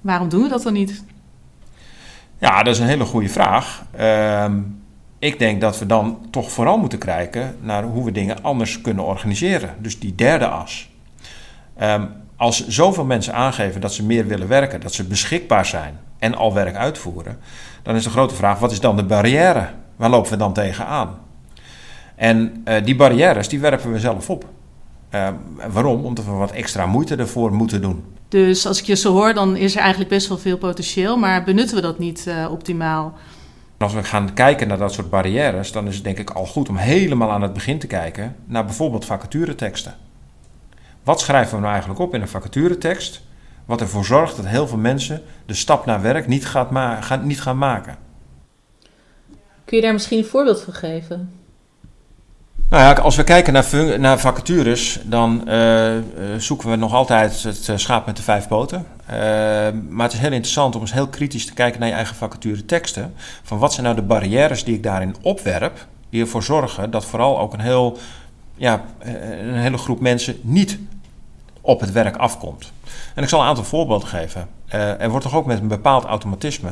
Waarom 0.00 0.28
doen 0.28 0.42
we 0.42 0.48
dat 0.48 0.62
dan 0.62 0.72
niet? 0.72 1.04
Ja, 2.38 2.62
dat 2.62 2.74
is 2.74 2.80
een 2.80 2.86
hele 2.86 3.04
goede 3.04 3.28
vraag. 3.28 3.82
Uh, 4.00 4.44
ik 5.18 5.38
denk 5.38 5.60
dat 5.60 5.78
we 5.78 5.86
dan 5.86 6.18
toch 6.30 6.50
vooral 6.50 6.78
moeten 6.78 6.98
kijken 6.98 7.56
naar 7.60 7.82
hoe 7.82 8.04
we 8.04 8.12
dingen 8.12 8.42
anders 8.42 8.80
kunnen 8.80 9.04
organiseren. 9.04 9.74
Dus 9.78 9.98
die 9.98 10.14
derde 10.14 10.48
as. 10.48 10.90
Um, 11.82 12.08
als 12.36 12.66
zoveel 12.68 13.04
mensen 13.04 13.34
aangeven 13.34 13.80
dat 13.80 13.94
ze 13.94 14.04
meer 14.04 14.26
willen 14.26 14.48
werken, 14.48 14.80
dat 14.80 14.94
ze 14.94 15.04
beschikbaar 15.04 15.66
zijn 15.66 15.98
en 16.18 16.34
al 16.34 16.54
werk 16.54 16.76
uitvoeren, 16.76 17.38
dan 17.82 17.94
is 17.94 18.04
de 18.04 18.10
grote 18.10 18.34
vraag: 18.34 18.58
wat 18.58 18.72
is 18.72 18.80
dan 18.80 18.96
de 18.96 19.04
barrière? 19.04 19.68
Waar 19.96 20.10
lopen 20.10 20.30
we 20.30 20.36
dan 20.36 20.52
tegenaan? 20.52 21.18
En 22.16 22.62
uh, 22.64 22.84
die 22.84 22.96
barrières 22.96 23.48
die 23.48 23.60
werpen 23.60 23.92
we 23.92 23.98
zelf 23.98 24.30
op. 24.30 24.44
Uh, 25.14 25.28
waarom? 25.70 26.04
Omdat 26.04 26.24
we 26.24 26.30
wat 26.30 26.50
extra 26.50 26.86
moeite 26.86 27.16
ervoor 27.16 27.52
moeten 27.52 27.80
doen. 27.80 28.04
Dus 28.28 28.66
als 28.66 28.78
ik 28.78 28.84
je 28.84 28.96
zo 28.96 29.12
hoor, 29.12 29.34
dan 29.34 29.56
is 29.56 29.74
er 29.74 29.80
eigenlijk 29.80 30.10
best 30.10 30.28
wel 30.28 30.38
veel 30.38 30.58
potentieel, 30.58 31.16
maar 31.16 31.44
benutten 31.44 31.76
we 31.76 31.82
dat 31.82 31.98
niet 31.98 32.24
uh, 32.28 32.50
optimaal? 32.50 33.18
Als 33.78 33.92
we 33.94 34.02
gaan 34.02 34.34
kijken 34.34 34.68
naar 34.68 34.78
dat 34.78 34.92
soort 34.92 35.10
barrières, 35.10 35.72
dan 35.72 35.86
is 35.86 35.94
het 35.94 36.04
denk 36.04 36.18
ik 36.18 36.30
al 36.30 36.46
goed 36.46 36.68
om 36.68 36.76
helemaal 36.76 37.30
aan 37.30 37.42
het 37.42 37.52
begin 37.52 37.78
te 37.78 37.86
kijken 37.86 38.36
naar 38.44 38.64
bijvoorbeeld 38.64 39.04
vacatureteksten. 39.04 39.94
Wat 41.04 41.20
schrijven 41.20 41.54
we 41.54 41.60
nou 41.60 41.70
eigenlijk 41.70 42.00
op 42.00 42.14
in 42.14 42.20
een 42.20 42.28
vacaturetekst? 42.28 43.22
Wat 43.64 43.80
ervoor 43.80 44.04
zorgt 44.04 44.36
dat 44.36 44.46
heel 44.46 44.66
veel 44.66 44.78
mensen 44.78 45.22
de 45.46 45.54
stap 45.54 45.86
naar 45.86 46.02
werk 46.02 46.26
niet, 46.26 46.46
gaat 46.46 46.70
ma 46.70 47.00
gaan, 47.00 47.26
niet 47.26 47.40
gaan 47.40 47.58
maken. 47.58 47.96
Kun 49.64 49.76
je 49.76 49.82
daar 49.82 49.92
misschien 49.92 50.18
een 50.18 50.24
voorbeeld 50.24 50.62
van 50.62 50.74
geven? 50.74 51.39
Nou 52.70 52.82
ja, 52.82 53.02
als 53.02 53.16
we 53.16 53.24
kijken 53.24 53.52
naar, 53.52 53.98
naar 54.00 54.18
vacatures, 54.18 55.00
dan 55.04 55.42
uh, 55.48 55.96
zoeken 56.38 56.70
we 56.70 56.76
nog 56.76 56.94
altijd 56.94 57.42
het 57.42 57.68
uh, 57.68 57.76
schaap 57.76 58.06
met 58.06 58.16
de 58.16 58.22
vijf 58.22 58.48
poten. 58.48 58.86
maar 59.88 60.06
het 60.06 60.12
is 60.12 60.18
heel 60.18 60.32
interessant 60.32 60.74
om 60.74 60.80
eens 60.80 60.92
heel 60.92 61.08
kritisch 61.08 61.46
te 61.46 61.52
kijken 61.52 61.80
naar 61.80 61.88
je 61.88 61.94
eigen 61.94 62.16
vacature 62.16 62.64
teksten. 62.64 63.14
Van 63.42 63.58
wat 63.58 63.72
zijn 63.72 63.84
nou 63.84 63.96
de 63.96 64.02
barrières 64.02 64.64
die 64.64 64.74
ik 64.74 64.82
daarin 64.82 65.16
opwerp, 65.22 65.86
die 66.10 66.20
ervoor 66.20 66.42
zorgen 66.42 66.90
dat 66.90 67.04
vooral 67.04 67.38
ook 67.38 67.52
een, 67.52 67.60
heel, 67.60 67.98
ja, 68.54 68.84
een 68.98 69.58
hele 69.58 69.78
groep 69.78 70.00
mensen 70.00 70.38
niet 70.42 70.78
op 71.60 71.80
het 71.80 71.92
werk 71.92 72.16
afkomt. 72.16 72.72
En 73.14 73.22
ik 73.22 73.28
zal 73.28 73.40
een 73.40 73.46
aantal 73.46 73.64
voorbeelden 73.64 74.08
geven. 74.08 74.48
Er 74.98 75.10
wordt 75.10 75.24
toch 75.24 75.34
ook 75.34 75.46
met 75.46 75.60
een 75.60 75.68
bepaald 75.68 76.04
automatisme 76.04 76.70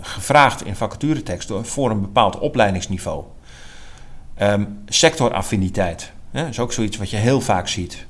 gevraagd 0.00 0.64
in 0.64 0.76
vacaturetekst 0.76 1.52
voor 1.62 1.90
een 1.90 2.00
bepaald 2.00 2.38
opleidingsniveau. 2.38 3.24
Um, 4.42 4.78
sectoraffiniteit 4.86 6.12
hè, 6.30 6.48
is 6.48 6.58
ook 6.58 6.72
zoiets 6.72 6.96
wat 6.96 7.10
je 7.10 7.16
heel 7.16 7.40
vaak 7.40 7.68
ziet. 7.68 8.06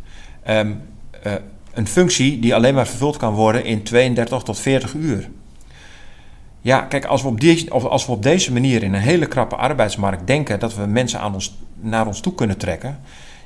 Um, 0.48 0.82
uh, 1.26 1.32
een 1.72 1.86
functie 1.86 2.38
die 2.38 2.54
alleen 2.54 2.74
maar 2.74 2.86
vervuld 2.86 3.16
kan 3.16 3.34
worden 3.34 3.64
in 3.64 3.82
32 3.82 4.42
tot 4.42 4.58
40 4.58 4.94
uur. 4.94 5.28
Ja, 6.60 6.80
kijk, 6.80 7.04
als 7.04 7.22
we, 7.22 7.28
op 7.28 7.40
die, 7.40 7.70
als 7.70 8.06
we 8.06 8.12
op 8.12 8.22
deze 8.22 8.52
manier 8.52 8.82
in 8.82 8.94
een 8.94 9.00
hele 9.00 9.26
krappe 9.26 9.56
arbeidsmarkt 9.56 10.26
denken 10.26 10.58
dat 10.58 10.74
we 10.74 10.86
mensen 10.86 11.20
aan 11.20 11.34
ons, 11.34 11.58
naar 11.80 12.06
ons 12.06 12.20
toe 12.20 12.34
kunnen 12.34 12.58
trekken, 12.58 13.00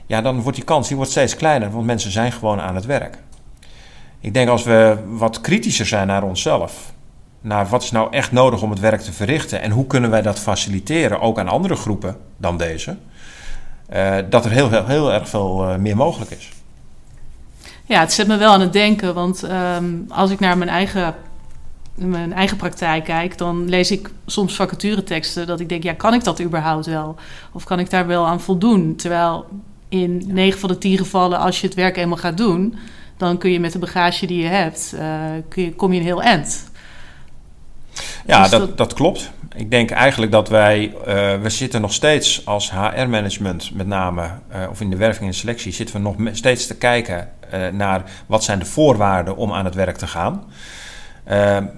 ja, 0.07 0.21
dan 0.21 0.41
wordt 0.41 0.57
die 0.57 0.67
kans 0.67 0.88
die 0.88 0.97
wordt 0.97 1.11
steeds 1.11 1.37
kleiner, 1.37 1.71
want 1.71 1.87
mensen 1.87 2.11
zijn 2.11 2.33
gewoon 2.33 2.61
aan 2.61 2.75
het 2.75 2.87
werk. 2.87 3.19
Ik 4.21 4.35
denk 4.35 4.49
als 4.49 4.64
we 4.64 4.99
wat 5.07 5.41
kritischer 5.41 5.87
zijn 5.87 6.07
naar 6.07 6.23
onszelf, 6.23 6.94
naar 7.45 7.67
wat 7.67 7.83
is 7.83 7.91
nou 7.91 8.13
echt 8.13 8.33
nodig 8.33 8.63
om 8.63 8.71
het 8.71 8.81
werk 8.81 9.01
te 9.01 9.13
verrichten 9.13 9.63
en 9.63 9.71
hoe 9.71 9.87
kunnen 9.87 10.11
wij 10.11 10.23
dat 10.23 10.39
faciliteren, 10.39 11.21
ook 11.21 11.39
aan 11.39 11.49
andere 11.49 11.77
groepen 11.77 12.17
dan 12.37 12.57
deze, 12.57 12.97
uh, 13.93 14.17
dat 14.31 14.45
er 14.45 14.51
heel, 14.51 14.71
heel, 14.71 14.87
heel 14.87 15.13
erg 15.13 15.29
veel 15.29 15.69
uh, 15.69 15.77
meer 15.77 15.97
mogelijk 15.97 16.31
is. 16.31 16.51
Ja, 17.85 18.01
het 18.01 18.13
zet 18.13 18.27
me 18.27 18.37
wel 18.37 18.53
aan 18.53 18.61
het 18.61 18.73
denken, 18.73 19.15
want 19.15 19.43
um, 19.43 20.05
als 20.09 20.31
ik 20.31 20.41
naar 20.41 20.59
mijn 20.59 20.71
eigen, 20.71 21.15
mijn 21.95 22.33
eigen 22.33 22.57
praktijk 22.57 23.05
kijk, 23.05 23.39
dan 23.39 23.69
lees 23.69 23.91
ik 23.91 24.11
soms 24.27 24.55
vacatureteksten 24.55 25.47
dat 25.47 25.61
ik 25.61 25.69
denk, 25.69 25.83
ja, 25.83 25.93
kan 25.93 26.15
ik 26.15 26.25
dat 26.25 26.41
überhaupt 26.41 26.87
wel? 26.87 27.17
Of 27.53 27.65
kan 27.65 27.79
ik 27.79 27.91
daar 27.91 28.07
wel 28.07 28.27
aan 28.27 28.41
voldoen? 28.41 28.97
Terwijl 28.97 29.47
in 29.89 30.23
9 30.27 30.61
van 30.61 30.69
de 30.69 30.79
10 30.79 30.97
gevallen, 30.97 31.39
als 31.39 31.61
je 31.61 31.67
het 31.67 31.77
werk 31.77 31.97
eenmaal 31.97 32.17
gaat 32.17 32.37
doen, 32.37 32.75
dan 33.17 33.39
kun 33.39 33.51
je 33.51 33.61
met 33.61 33.73
de 33.73 33.79
bagage 33.79 34.27
die 34.27 34.43
je 34.43 34.49
hebt, 34.49 34.95
uh, 34.95 35.03
kun 35.49 35.63
je, 35.63 35.75
kom 35.75 35.93
je 35.93 35.99
een 35.99 36.07
heel 36.07 36.23
eind. 36.23 36.73
Ja, 38.26 38.43
dus 38.43 38.50
dat, 38.50 38.76
dat, 38.76 38.93
klopt. 38.95 39.31
Ik 39.57 39.71
denk 39.71 39.90
eigenlijk 39.90 40.33
dat 40.33 40.49
wij, 40.49 40.95
uh, 40.99 41.04
we 41.43 41.50
zitten 41.50 41.81
nog 41.81 41.93
steeds 41.93 42.47
als 42.47 42.71
HR-management 42.71 43.75
met 43.75 43.87
name, 43.87 44.23
uh, 44.23 44.71
of 44.71 44.81
in 44.81 44.90
de 44.90 44.97
werving 44.97 45.28
en 45.28 45.35
selectie, 45.35 45.73
zitten 45.73 45.97
we 45.97 46.02
nog 46.02 46.16
steeds 46.33 46.66
te 46.66 46.76
kijken 46.76 47.28
uh, 47.54 47.69
naar 47.69 48.02
wat 48.26 48.45
zijn 48.45 48.59
de 48.59 48.64
voorwaarden 48.64 49.37
om 49.37 49.52
aan 49.52 49.64
het 49.64 49.75
werk 49.75 49.97
te 49.97 50.07
gaan. 50.07 50.45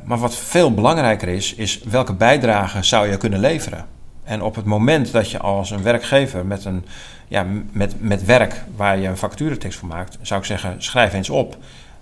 maar 0.05 0.19
wat 0.19 0.37
veel 0.37 0.75
belangrijker 0.75 1.29
is, 1.29 1.55
is 1.55 1.81
welke 1.83 2.13
bijdrage 2.13 2.83
zou 2.83 3.11
je 3.11 3.17
kunnen 3.17 3.41
leveren? 3.41 3.87
En 4.25 4.43
op 4.43 4.55
het 4.55 4.65
moment 4.65 5.13
dat 5.13 5.31
je 5.31 5.39
als 5.39 5.71
een 5.71 5.83
werkgever 5.83 6.47
met, 6.47 6.65
een, 6.65 6.85
ja, 7.29 7.47
met, 7.73 7.95
met 7.99 8.25
werk 8.25 8.63
waar 8.77 8.99
je 8.99 9.09
een 9.09 9.17
vacaturetekst 9.17 9.79
voor 9.79 9.89
maakt, 9.89 10.19
zou 10.23 10.41
ik 10.41 10.47
zeggen, 10.47 10.75
schrijf 10.79 11.13
eens 11.13 11.31
op 11.31 11.57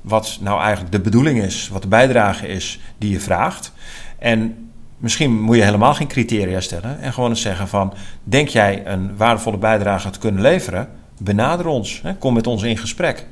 wat 0.04 0.38
nou 0.40 0.60
eigenlijk 0.60 0.92
de 0.92 1.00
bedoeling 1.00 1.42
is, 1.42 1.68
wat 1.68 1.82
de 1.82 1.88
bijdrage 1.88 2.46
is 2.46 2.80
die 2.98 3.10
je 3.10 3.20
vraagt. 3.20 3.72
En 4.18 4.70
misschien 4.98 5.40
moet 5.42 5.56
je 5.56 5.62
helemaal 5.62 5.94
geen 5.94 6.06
criteria 6.06 6.60
stellen 6.60 7.00
en 7.00 7.12
gewoon 7.12 7.30
eens 7.30 7.40
zeggen 7.40 7.68
van, 7.68 7.94
denk 8.22 8.48
jij 8.48 8.86
een 8.86 9.16
waardevolle 9.16 9.58
bijdrage 9.58 10.10
te 10.10 10.18
kunnen 10.18 10.42
leveren? 10.42 10.88
Benader 11.18 11.66
ons, 11.66 12.00
hè? 12.02 12.14
kom 12.14 12.34
met 12.34 12.46
ons 12.46 12.62
in 12.62 12.76
gesprek. 12.76 13.26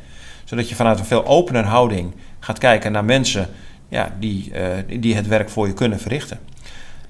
Zodat 0.45 0.69
je 0.69 0.75
vanuit 0.75 0.99
een 0.99 1.05
veel 1.05 1.27
opener 1.27 1.65
houding 1.65 2.13
gaat 2.41 2.59
kijken 2.59 2.93
naar 2.93 3.05
mensen 3.05 3.49
ja, 3.89 4.15
die, 4.19 4.53
uh, 4.55 5.01
die 5.01 5.15
het 5.15 5.27
werk 5.27 5.51
voor 5.51 5.67
je 5.67 5.75
kunnen 5.75 6.01
verrichten. 6.01 6.39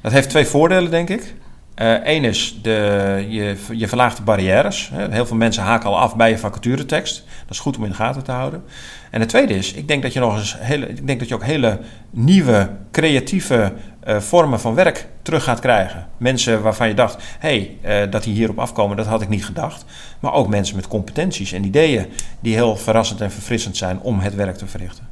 Dat 0.00 0.12
heeft 0.12 0.31
twee 0.31 0.47
voordelen, 0.47 0.90
denk 0.90 1.09
ik. 1.09 1.35
Eén 1.83 2.25
eh, 2.25 2.31
is, 2.31 2.59
de, 2.62 3.27
je, 3.29 3.57
je 3.73 3.89
verlaagt 3.89 4.17
de 4.17 4.23
barrières. 4.23 4.91
Heel 4.95 5.27
veel 5.27 5.37
mensen 5.37 5.62
haken 5.62 5.89
al 5.89 5.99
af 5.99 6.17
bij 6.17 6.31
je 6.31 6.39
vacaturetekst. 6.39 7.25
Dat 7.41 7.51
is 7.51 7.59
goed 7.59 7.77
om 7.77 7.85
in 7.85 7.91
de 7.91 7.97
gaten 7.97 8.25
te 8.25 8.33
houden. 8.33 8.65
En 9.11 9.21
het 9.21 9.29
tweede 9.29 9.55
is, 9.55 9.73
ik 9.73 9.89
denk 9.89 10.03
dat 10.03 10.12
je 10.12 10.21
nog 10.21 10.37
eens 10.37 10.57
hele, 10.59 10.89
ik 10.89 11.07
denk 11.07 11.19
dat 11.19 11.29
je 11.29 11.35
ook 11.35 11.45
hele 11.45 11.79
nieuwe, 12.11 12.71
creatieve 12.91 13.73
uh, 14.09 14.21
vormen 14.21 14.61
van 14.61 14.75
werk 14.75 15.09
terug 15.23 15.45
gaat 15.45 15.61
krijgen. 15.61 16.09
Mensen 16.17 16.62
waarvan 16.62 16.89
je 16.89 16.95
dacht, 16.95 17.23
hé, 17.39 17.77
hey, 17.83 18.05
uh, 18.05 18.11
dat 18.11 18.23
die 18.23 18.35
hierop 18.35 18.59
afkomen, 18.59 18.97
dat 18.97 19.07
had 19.07 19.23
ik 19.23 19.29
niet 19.29 19.45
gedacht. 19.45 19.85
Maar 20.21 20.33
ook 20.33 20.49
mensen 20.49 20.77
met 20.77 20.89
competenties 20.89 21.53
en 21.53 21.65
ideeën 21.65 22.07
die 22.41 22.55
heel 22.55 22.77
verrassend 22.77 23.21
en 23.21 23.31
verfrissend 23.31 23.77
zijn 23.77 24.01
om 24.01 24.21
het 24.21 24.35
werk 24.35 24.57
te 24.57 24.67
verrichten. 24.67 25.12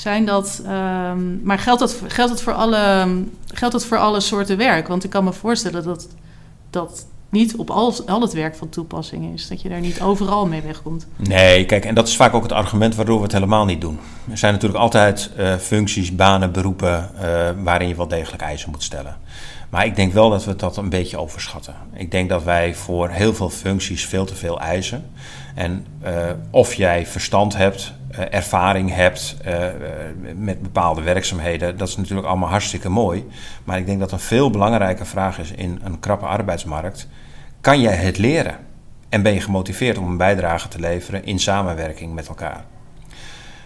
Zijn 0.00 0.24
dat, 0.24 0.62
um, 0.64 1.40
maar 1.42 1.58
geldt 1.58 1.80
dat, 1.80 1.96
geldt, 2.06 2.32
dat 2.32 2.42
voor 2.42 2.52
alle, 2.52 3.06
geldt 3.46 3.74
dat 3.74 3.84
voor 3.84 3.98
alle 3.98 4.20
soorten 4.20 4.56
werk? 4.56 4.88
Want 4.88 5.04
ik 5.04 5.10
kan 5.10 5.24
me 5.24 5.32
voorstellen 5.32 5.84
dat 5.84 6.08
dat 6.70 7.06
niet 7.28 7.56
op 7.56 7.70
al, 7.70 7.94
al 8.06 8.20
het 8.20 8.32
werk 8.32 8.56
van 8.56 8.68
toepassing 8.68 9.34
is. 9.34 9.48
Dat 9.48 9.62
je 9.62 9.68
daar 9.68 9.80
niet 9.80 10.00
overal 10.00 10.46
mee 10.46 10.60
wegkomt. 10.60 11.06
Nee, 11.16 11.64
kijk, 11.64 11.84
en 11.84 11.94
dat 11.94 12.08
is 12.08 12.16
vaak 12.16 12.34
ook 12.34 12.42
het 12.42 12.52
argument 12.52 12.94
waardoor 12.94 13.16
we 13.16 13.22
het 13.22 13.32
helemaal 13.32 13.64
niet 13.64 13.80
doen. 13.80 13.98
Er 14.30 14.38
zijn 14.38 14.52
natuurlijk 14.52 14.80
altijd 14.80 15.30
uh, 15.38 15.54
functies, 15.54 16.14
banen, 16.14 16.52
beroepen 16.52 17.10
uh, 17.14 17.22
waarin 17.62 17.88
je 17.88 17.96
wel 17.96 18.08
degelijk 18.08 18.42
eisen 18.42 18.70
moet 18.70 18.82
stellen. 18.82 19.16
Maar 19.68 19.86
ik 19.86 19.96
denk 19.96 20.12
wel 20.12 20.30
dat 20.30 20.44
we 20.44 20.56
dat 20.56 20.76
een 20.76 20.88
beetje 20.88 21.18
overschatten. 21.18 21.74
Ik 21.94 22.10
denk 22.10 22.28
dat 22.28 22.42
wij 22.42 22.74
voor 22.74 23.08
heel 23.08 23.34
veel 23.34 23.50
functies 23.50 24.06
veel 24.06 24.24
te 24.24 24.34
veel 24.34 24.60
eisen. 24.60 25.10
En 25.54 25.86
uh, 26.04 26.10
of 26.50 26.74
jij 26.74 27.06
verstand 27.06 27.56
hebt, 27.56 27.92
ervaring 28.10 28.94
hebt 28.94 29.36
met 30.34 30.62
bepaalde 30.62 31.02
werkzaamheden, 31.02 31.76
dat 31.76 31.88
is 31.88 31.96
natuurlijk 31.96 32.28
allemaal 32.28 32.48
hartstikke 32.48 32.88
mooi. 32.88 33.28
Maar 33.64 33.78
ik 33.78 33.86
denk 33.86 34.00
dat 34.00 34.12
een 34.12 34.20
veel 34.20 34.50
belangrijke 34.50 35.04
vraag 35.04 35.38
is 35.38 35.50
in 35.50 35.80
een 35.82 36.00
krappe 36.00 36.26
arbeidsmarkt 36.26 37.08
kan 37.60 37.80
jij 37.80 37.94
het 37.94 38.18
leren? 38.18 38.56
En 39.08 39.22
ben 39.22 39.32
je 39.32 39.40
gemotiveerd 39.40 39.98
om 39.98 40.06
een 40.06 40.16
bijdrage 40.16 40.68
te 40.68 40.80
leveren 40.80 41.24
in 41.24 41.38
samenwerking 41.38 42.14
met 42.14 42.28
elkaar? 42.28 42.64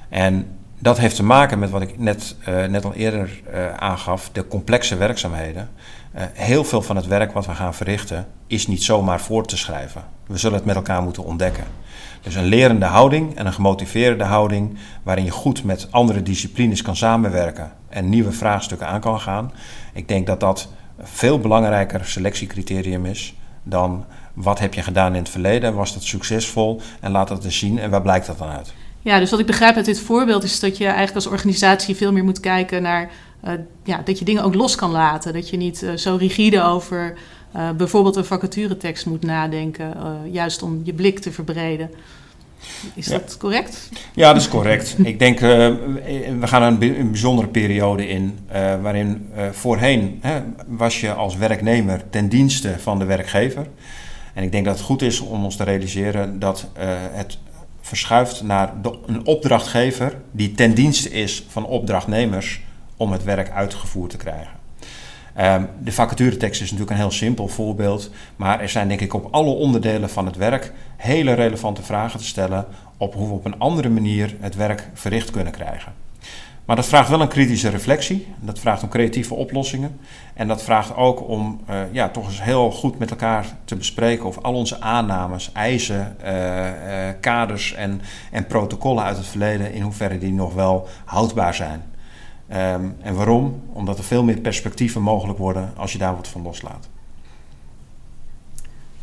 En 0.08 0.58
dat 0.78 0.98
heeft 0.98 1.16
te 1.16 1.22
maken 1.22 1.58
met 1.58 1.70
wat 1.70 1.82
ik 1.82 1.98
net, 1.98 2.36
uh, 2.48 2.64
net 2.64 2.84
al 2.84 2.94
eerder 2.94 3.42
uh, 3.54 3.74
aangaf, 3.74 4.30
de 4.32 4.48
complexe 4.48 4.96
werkzaamheden. 4.96 5.68
Uh, 6.16 6.22
heel 6.32 6.64
veel 6.64 6.82
van 6.82 6.96
het 6.96 7.06
werk 7.06 7.32
wat 7.32 7.46
we 7.46 7.54
gaan 7.54 7.74
verrichten 7.74 8.26
is 8.46 8.66
niet 8.66 8.82
zomaar 8.82 9.20
voor 9.20 9.46
te 9.46 9.56
schrijven. 9.56 10.04
We 10.26 10.38
zullen 10.38 10.56
het 10.56 10.66
met 10.66 10.76
elkaar 10.76 11.02
moeten 11.02 11.24
ontdekken. 11.24 11.64
Dus 12.22 12.34
een 12.34 12.44
lerende 12.44 12.86
houding 12.86 13.36
en 13.36 13.46
een 13.46 13.52
gemotiveerde 13.52 14.24
houding 14.24 14.78
waarin 15.02 15.24
je 15.24 15.30
goed 15.30 15.64
met 15.64 15.88
andere 15.90 16.22
disciplines 16.22 16.82
kan 16.82 16.96
samenwerken 16.96 17.72
en 17.88 18.08
nieuwe 18.08 18.32
vraagstukken 18.32 18.86
aan 18.86 19.00
kan 19.00 19.20
gaan. 19.20 19.52
Ik 19.92 20.08
denk 20.08 20.26
dat 20.26 20.40
dat 20.40 20.68
een 20.96 21.06
veel 21.06 21.38
belangrijker 21.38 22.04
selectiecriterium 22.04 23.06
is 23.06 23.34
dan 23.62 24.04
wat 24.34 24.58
heb 24.58 24.74
je 24.74 24.82
gedaan 24.82 25.14
in 25.14 25.22
het 25.22 25.28
verleden, 25.28 25.74
was 25.74 25.94
dat 25.94 26.02
succesvol 26.02 26.80
en 27.00 27.10
laat 27.10 27.28
dat 27.28 27.44
eens 27.44 27.58
zien 27.58 27.78
en 27.78 27.90
waar 27.90 28.02
blijkt 28.02 28.26
dat 28.26 28.38
dan 28.38 28.48
uit? 28.48 28.74
Ja, 29.04 29.18
dus 29.18 29.30
wat 29.30 29.40
ik 29.40 29.46
begrijp 29.46 29.76
uit 29.76 29.84
dit 29.84 30.00
voorbeeld 30.00 30.44
is 30.44 30.60
dat 30.60 30.76
je 30.76 30.84
eigenlijk 30.84 31.14
als 31.14 31.26
organisatie 31.26 31.96
veel 31.96 32.12
meer 32.12 32.24
moet 32.24 32.40
kijken 32.40 32.82
naar 32.82 33.10
uh, 33.44 33.52
ja, 33.82 34.00
dat 34.04 34.18
je 34.18 34.24
dingen 34.24 34.42
ook 34.42 34.54
los 34.54 34.74
kan 34.74 34.90
laten. 34.90 35.32
Dat 35.32 35.48
je 35.48 35.56
niet 35.56 35.82
uh, 35.82 35.94
zo 35.94 36.16
rigide 36.16 36.62
over 36.62 37.14
uh, 37.56 37.70
bijvoorbeeld 37.70 38.16
een 38.16 38.24
vacaturetekst 38.24 39.06
moet 39.06 39.22
nadenken, 39.22 39.94
juist 40.30 40.62
om 40.62 40.80
je 40.84 40.92
blik 40.92 41.18
te 41.18 41.32
verbreden. 41.32 41.90
Is 42.94 43.06
ja. 43.06 43.18
dat 43.18 43.36
correct? 43.36 43.88
Ja, 44.14 44.32
dat 44.32 44.42
is 44.42 44.48
correct. 44.48 44.96
ik 45.02 45.18
denk, 45.18 45.38
we 45.40 46.38
gaan 46.40 46.62
een, 46.62 46.98
een, 46.98 47.10
bijzondere 47.10 47.48
periode 47.48 48.08
in, 48.08 48.38
waarin 48.82 49.28
voorheen 49.52 50.18
hè, 50.20 50.40
was 50.66 51.00
je 51.00 51.12
als 51.12 51.36
werknemer 51.36 52.02
ten 52.10 52.28
dienste 52.28 52.74
van 52.78 52.98
de 52.98 53.04
werkgever. 53.04 53.66
En 54.34 54.42
ik 54.42 54.52
denk 54.52 54.64
dat 54.64 54.74
het 54.74 54.84
goed 54.84 55.02
is 55.02 55.20
om 55.20 55.44
ons 55.44 55.56
te 55.56 55.64
realiseren 55.64 56.38
dat 56.38 56.68
het 57.12 57.38
verschuift 57.84 58.42
naar 58.42 58.72
de, 58.82 58.98
een 59.06 59.26
opdrachtgever 59.26 60.16
die 60.30 60.52
ten 60.52 60.74
dienste 60.74 61.10
is 61.10 61.44
van 61.48 61.66
opdrachtnemers 61.66 62.60
om 62.96 63.12
het 63.12 63.24
werk 63.24 63.50
uitgevoerd 63.50 64.10
te 64.10 64.16
krijgen. 64.16 64.52
Um, 65.40 65.68
de 65.82 65.92
vacaturetekst 65.92 66.60
is 66.60 66.70
natuurlijk 66.70 66.90
een 66.90 67.02
heel 67.02 67.10
simpel 67.10 67.48
voorbeeld, 67.48 68.10
maar 68.36 68.60
er 68.60 68.68
zijn 68.68 68.88
denk 68.88 69.00
ik 69.00 69.14
op 69.14 69.28
alle 69.30 69.50
onderdelen 69.50 70.10
van 70.10 70.26
het 70.26 70.36
werk 70.36 70.72
hele 70.96 71.32
relevante 71.32 71.82
vragen 71.82 72.18
te 72.18 72.26
stellen 72.26 72.66
op 72.96 73.14
hoe 73.14 73.28
we 73.28 73.34
op 73.34 73.44
een 73.44 73.58
andere 73.58 73.88
manier 73.88 74.36
het 74.40 74.54
werk 74.54 74.90
verricht 74.92 75.30
kunnen 75.30 75.52
krijgen. 75.52 76.03
Maar 76.64 76.76
dat 76.76 76.86
vraagt 76.86 77.08
wel 77.08 77.20
een 77.20 77.28
kritische 77.28 77.68
reflectie, 77.68 78.26
dat 78.40 78.58
vraagt 78.58 78.82
om 78.82 78.88
creatieve 78.88 79.34
oplossingen 79.34 79.98
en 80.34 80.48
dat 80.48 80.62
vraagt 80.62 80.96
ook 80.96 81.28
om 81.28 81.60
uh, 81.70 81.80
ja, 81.92 82.08
toch 82.08 82.26
eens 82.26 82.42
heel 82.42 82.70
goed 82.70 82.98
met 82.98 83.10
elkaar 83.10 83.46
te 83.64 83.76
bespreken 83.76 84.26
of 84.26 84.38
al 84.38 84.54
onze 84.54 84.80
aannames, 84.80 85.50
eisen, 85.52 86.16
uh, 86.24 86.66
uh, 86.66 87.08
kaders 87.20 87.74
en, 87.74 88.00
en 88.30 88.46
protocollen 88.46 89.04
uit 89.04 89.16
het 89.16 89.26
verleden 89.26 89.72
in 89.72 89.82
hoeverre 89.82 90.18
die 90.18 90.32
nog 90.32 90.54
wel 90.54 90.88
houdbaar 91.04 91.54
zijn. 91.54 91.82
Um, 92.52 92.96
en 93.00 93.14
waarom? 93.14 93.62
Omdat 93.72 93.98
er 93.98 94.04
veel 94.04 94.24
meer 94.24 94.40
perspectieven 94.40 95.02
mogelijk 95.02 95.38
worden 95.38 95.72
als 95.76 95.92
je 95.92 95.98
daar 95.98 96.16
wat 96.16 96.28
van 96.28 96.42
loslaat. 96.42 96.88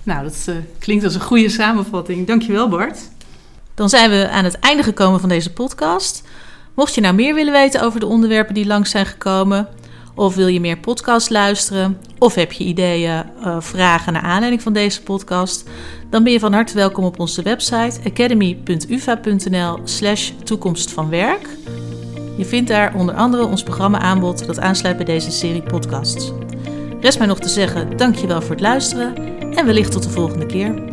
Nou, 0.04 0.24
dat 0.24 0.46
uh, 0.50 0.56
klinkt 0.80 1.04
als 1.04 1.16
een 1.16 1.22
goede 1.22 1.50
samenvatting. 1.50 2.28
Dankjewel 2.28 2.70
Bart. 2.70 3.10
Dan 3.74 3.90
zijn 3.90 4.10
we 4.10 4.30
aan 4.30 4.44
het 4.44 4.60
einde 4.60 4.84
gekomen 4.84 5.20
van 5.20 5.30
deze 5.30 5.54
podcast. 5.54 6.24
Mocht 6.76 6.96
je 6.96 7.02
nou 7.02 7.16
meer 7.16 7.36
willen 7.36 7.54
weten 7.54 7.82
over 7.82 8.00
de 8.00 8.06
onderwerpen 8.06 8.54
die 8.54 8.66
langs 8.66 8.90
zijn 8.90 9.06
gekomen, 9.06 9.68
of 10.16 10.36
wil 10.36 10.48
je 10.48 10.60
meer 10.60 10.78
podcast 10.78 11.30
luisteren, 11.30 11.98
of 12.20 12.36
heb 12.36 12.52
je 12.52 12.64
ideeën, 12.64 13.24
uh, 13.44 13.56
vragen 13.60 14.14
naar 14.14 14.22
aanleiding 14.22 14.62
van 14.62 14.74
deze 14.74 15.04
podcast, 15.04 15.70
dan 16.10 16.24
ben 16.24 16.34
je 16.34 16.40
van 16.40 16.54
harte 16.54 16.74
welkom 16.74 17.04
op 17.04 17.20
onze 17.20 17.42
website 17.42 18.00
academy.uva.nl/slash 18.06 20.32
toekomst 20.44 20.92
van 20.92 21.10
werk. 21.10 21.50
Je 22.38 22.46
vindt 22.46 22.70
daar 22.70 22.96
onder 22.96 23.16
andere 23.16 23.46
ons 23.46 23.64
programma-aanbod 23.64 24.46
dat 24.46 24.60
aansluit 24.60 24.96
bij 24.96 25.06
deze 25.06 25.32
serie 25.32 25.64
podcasts. 25.64 26.32
Rest 27.02 27.18
mij 27.18 27.28
nog 27.28 27.40
te 27.40 27.50
zeggen: 27.50 27.98
dankjewel 27.98 28.42
voor 28.42 28.52
het 28.52 28.62
luisteren 28.62 29.16
en 29.56 29.66
wellicht 29.66 29.92
tot 29.92 30.04
de 30.04 30.10
volgende 30.10 30.46
keer. 30.46 30.91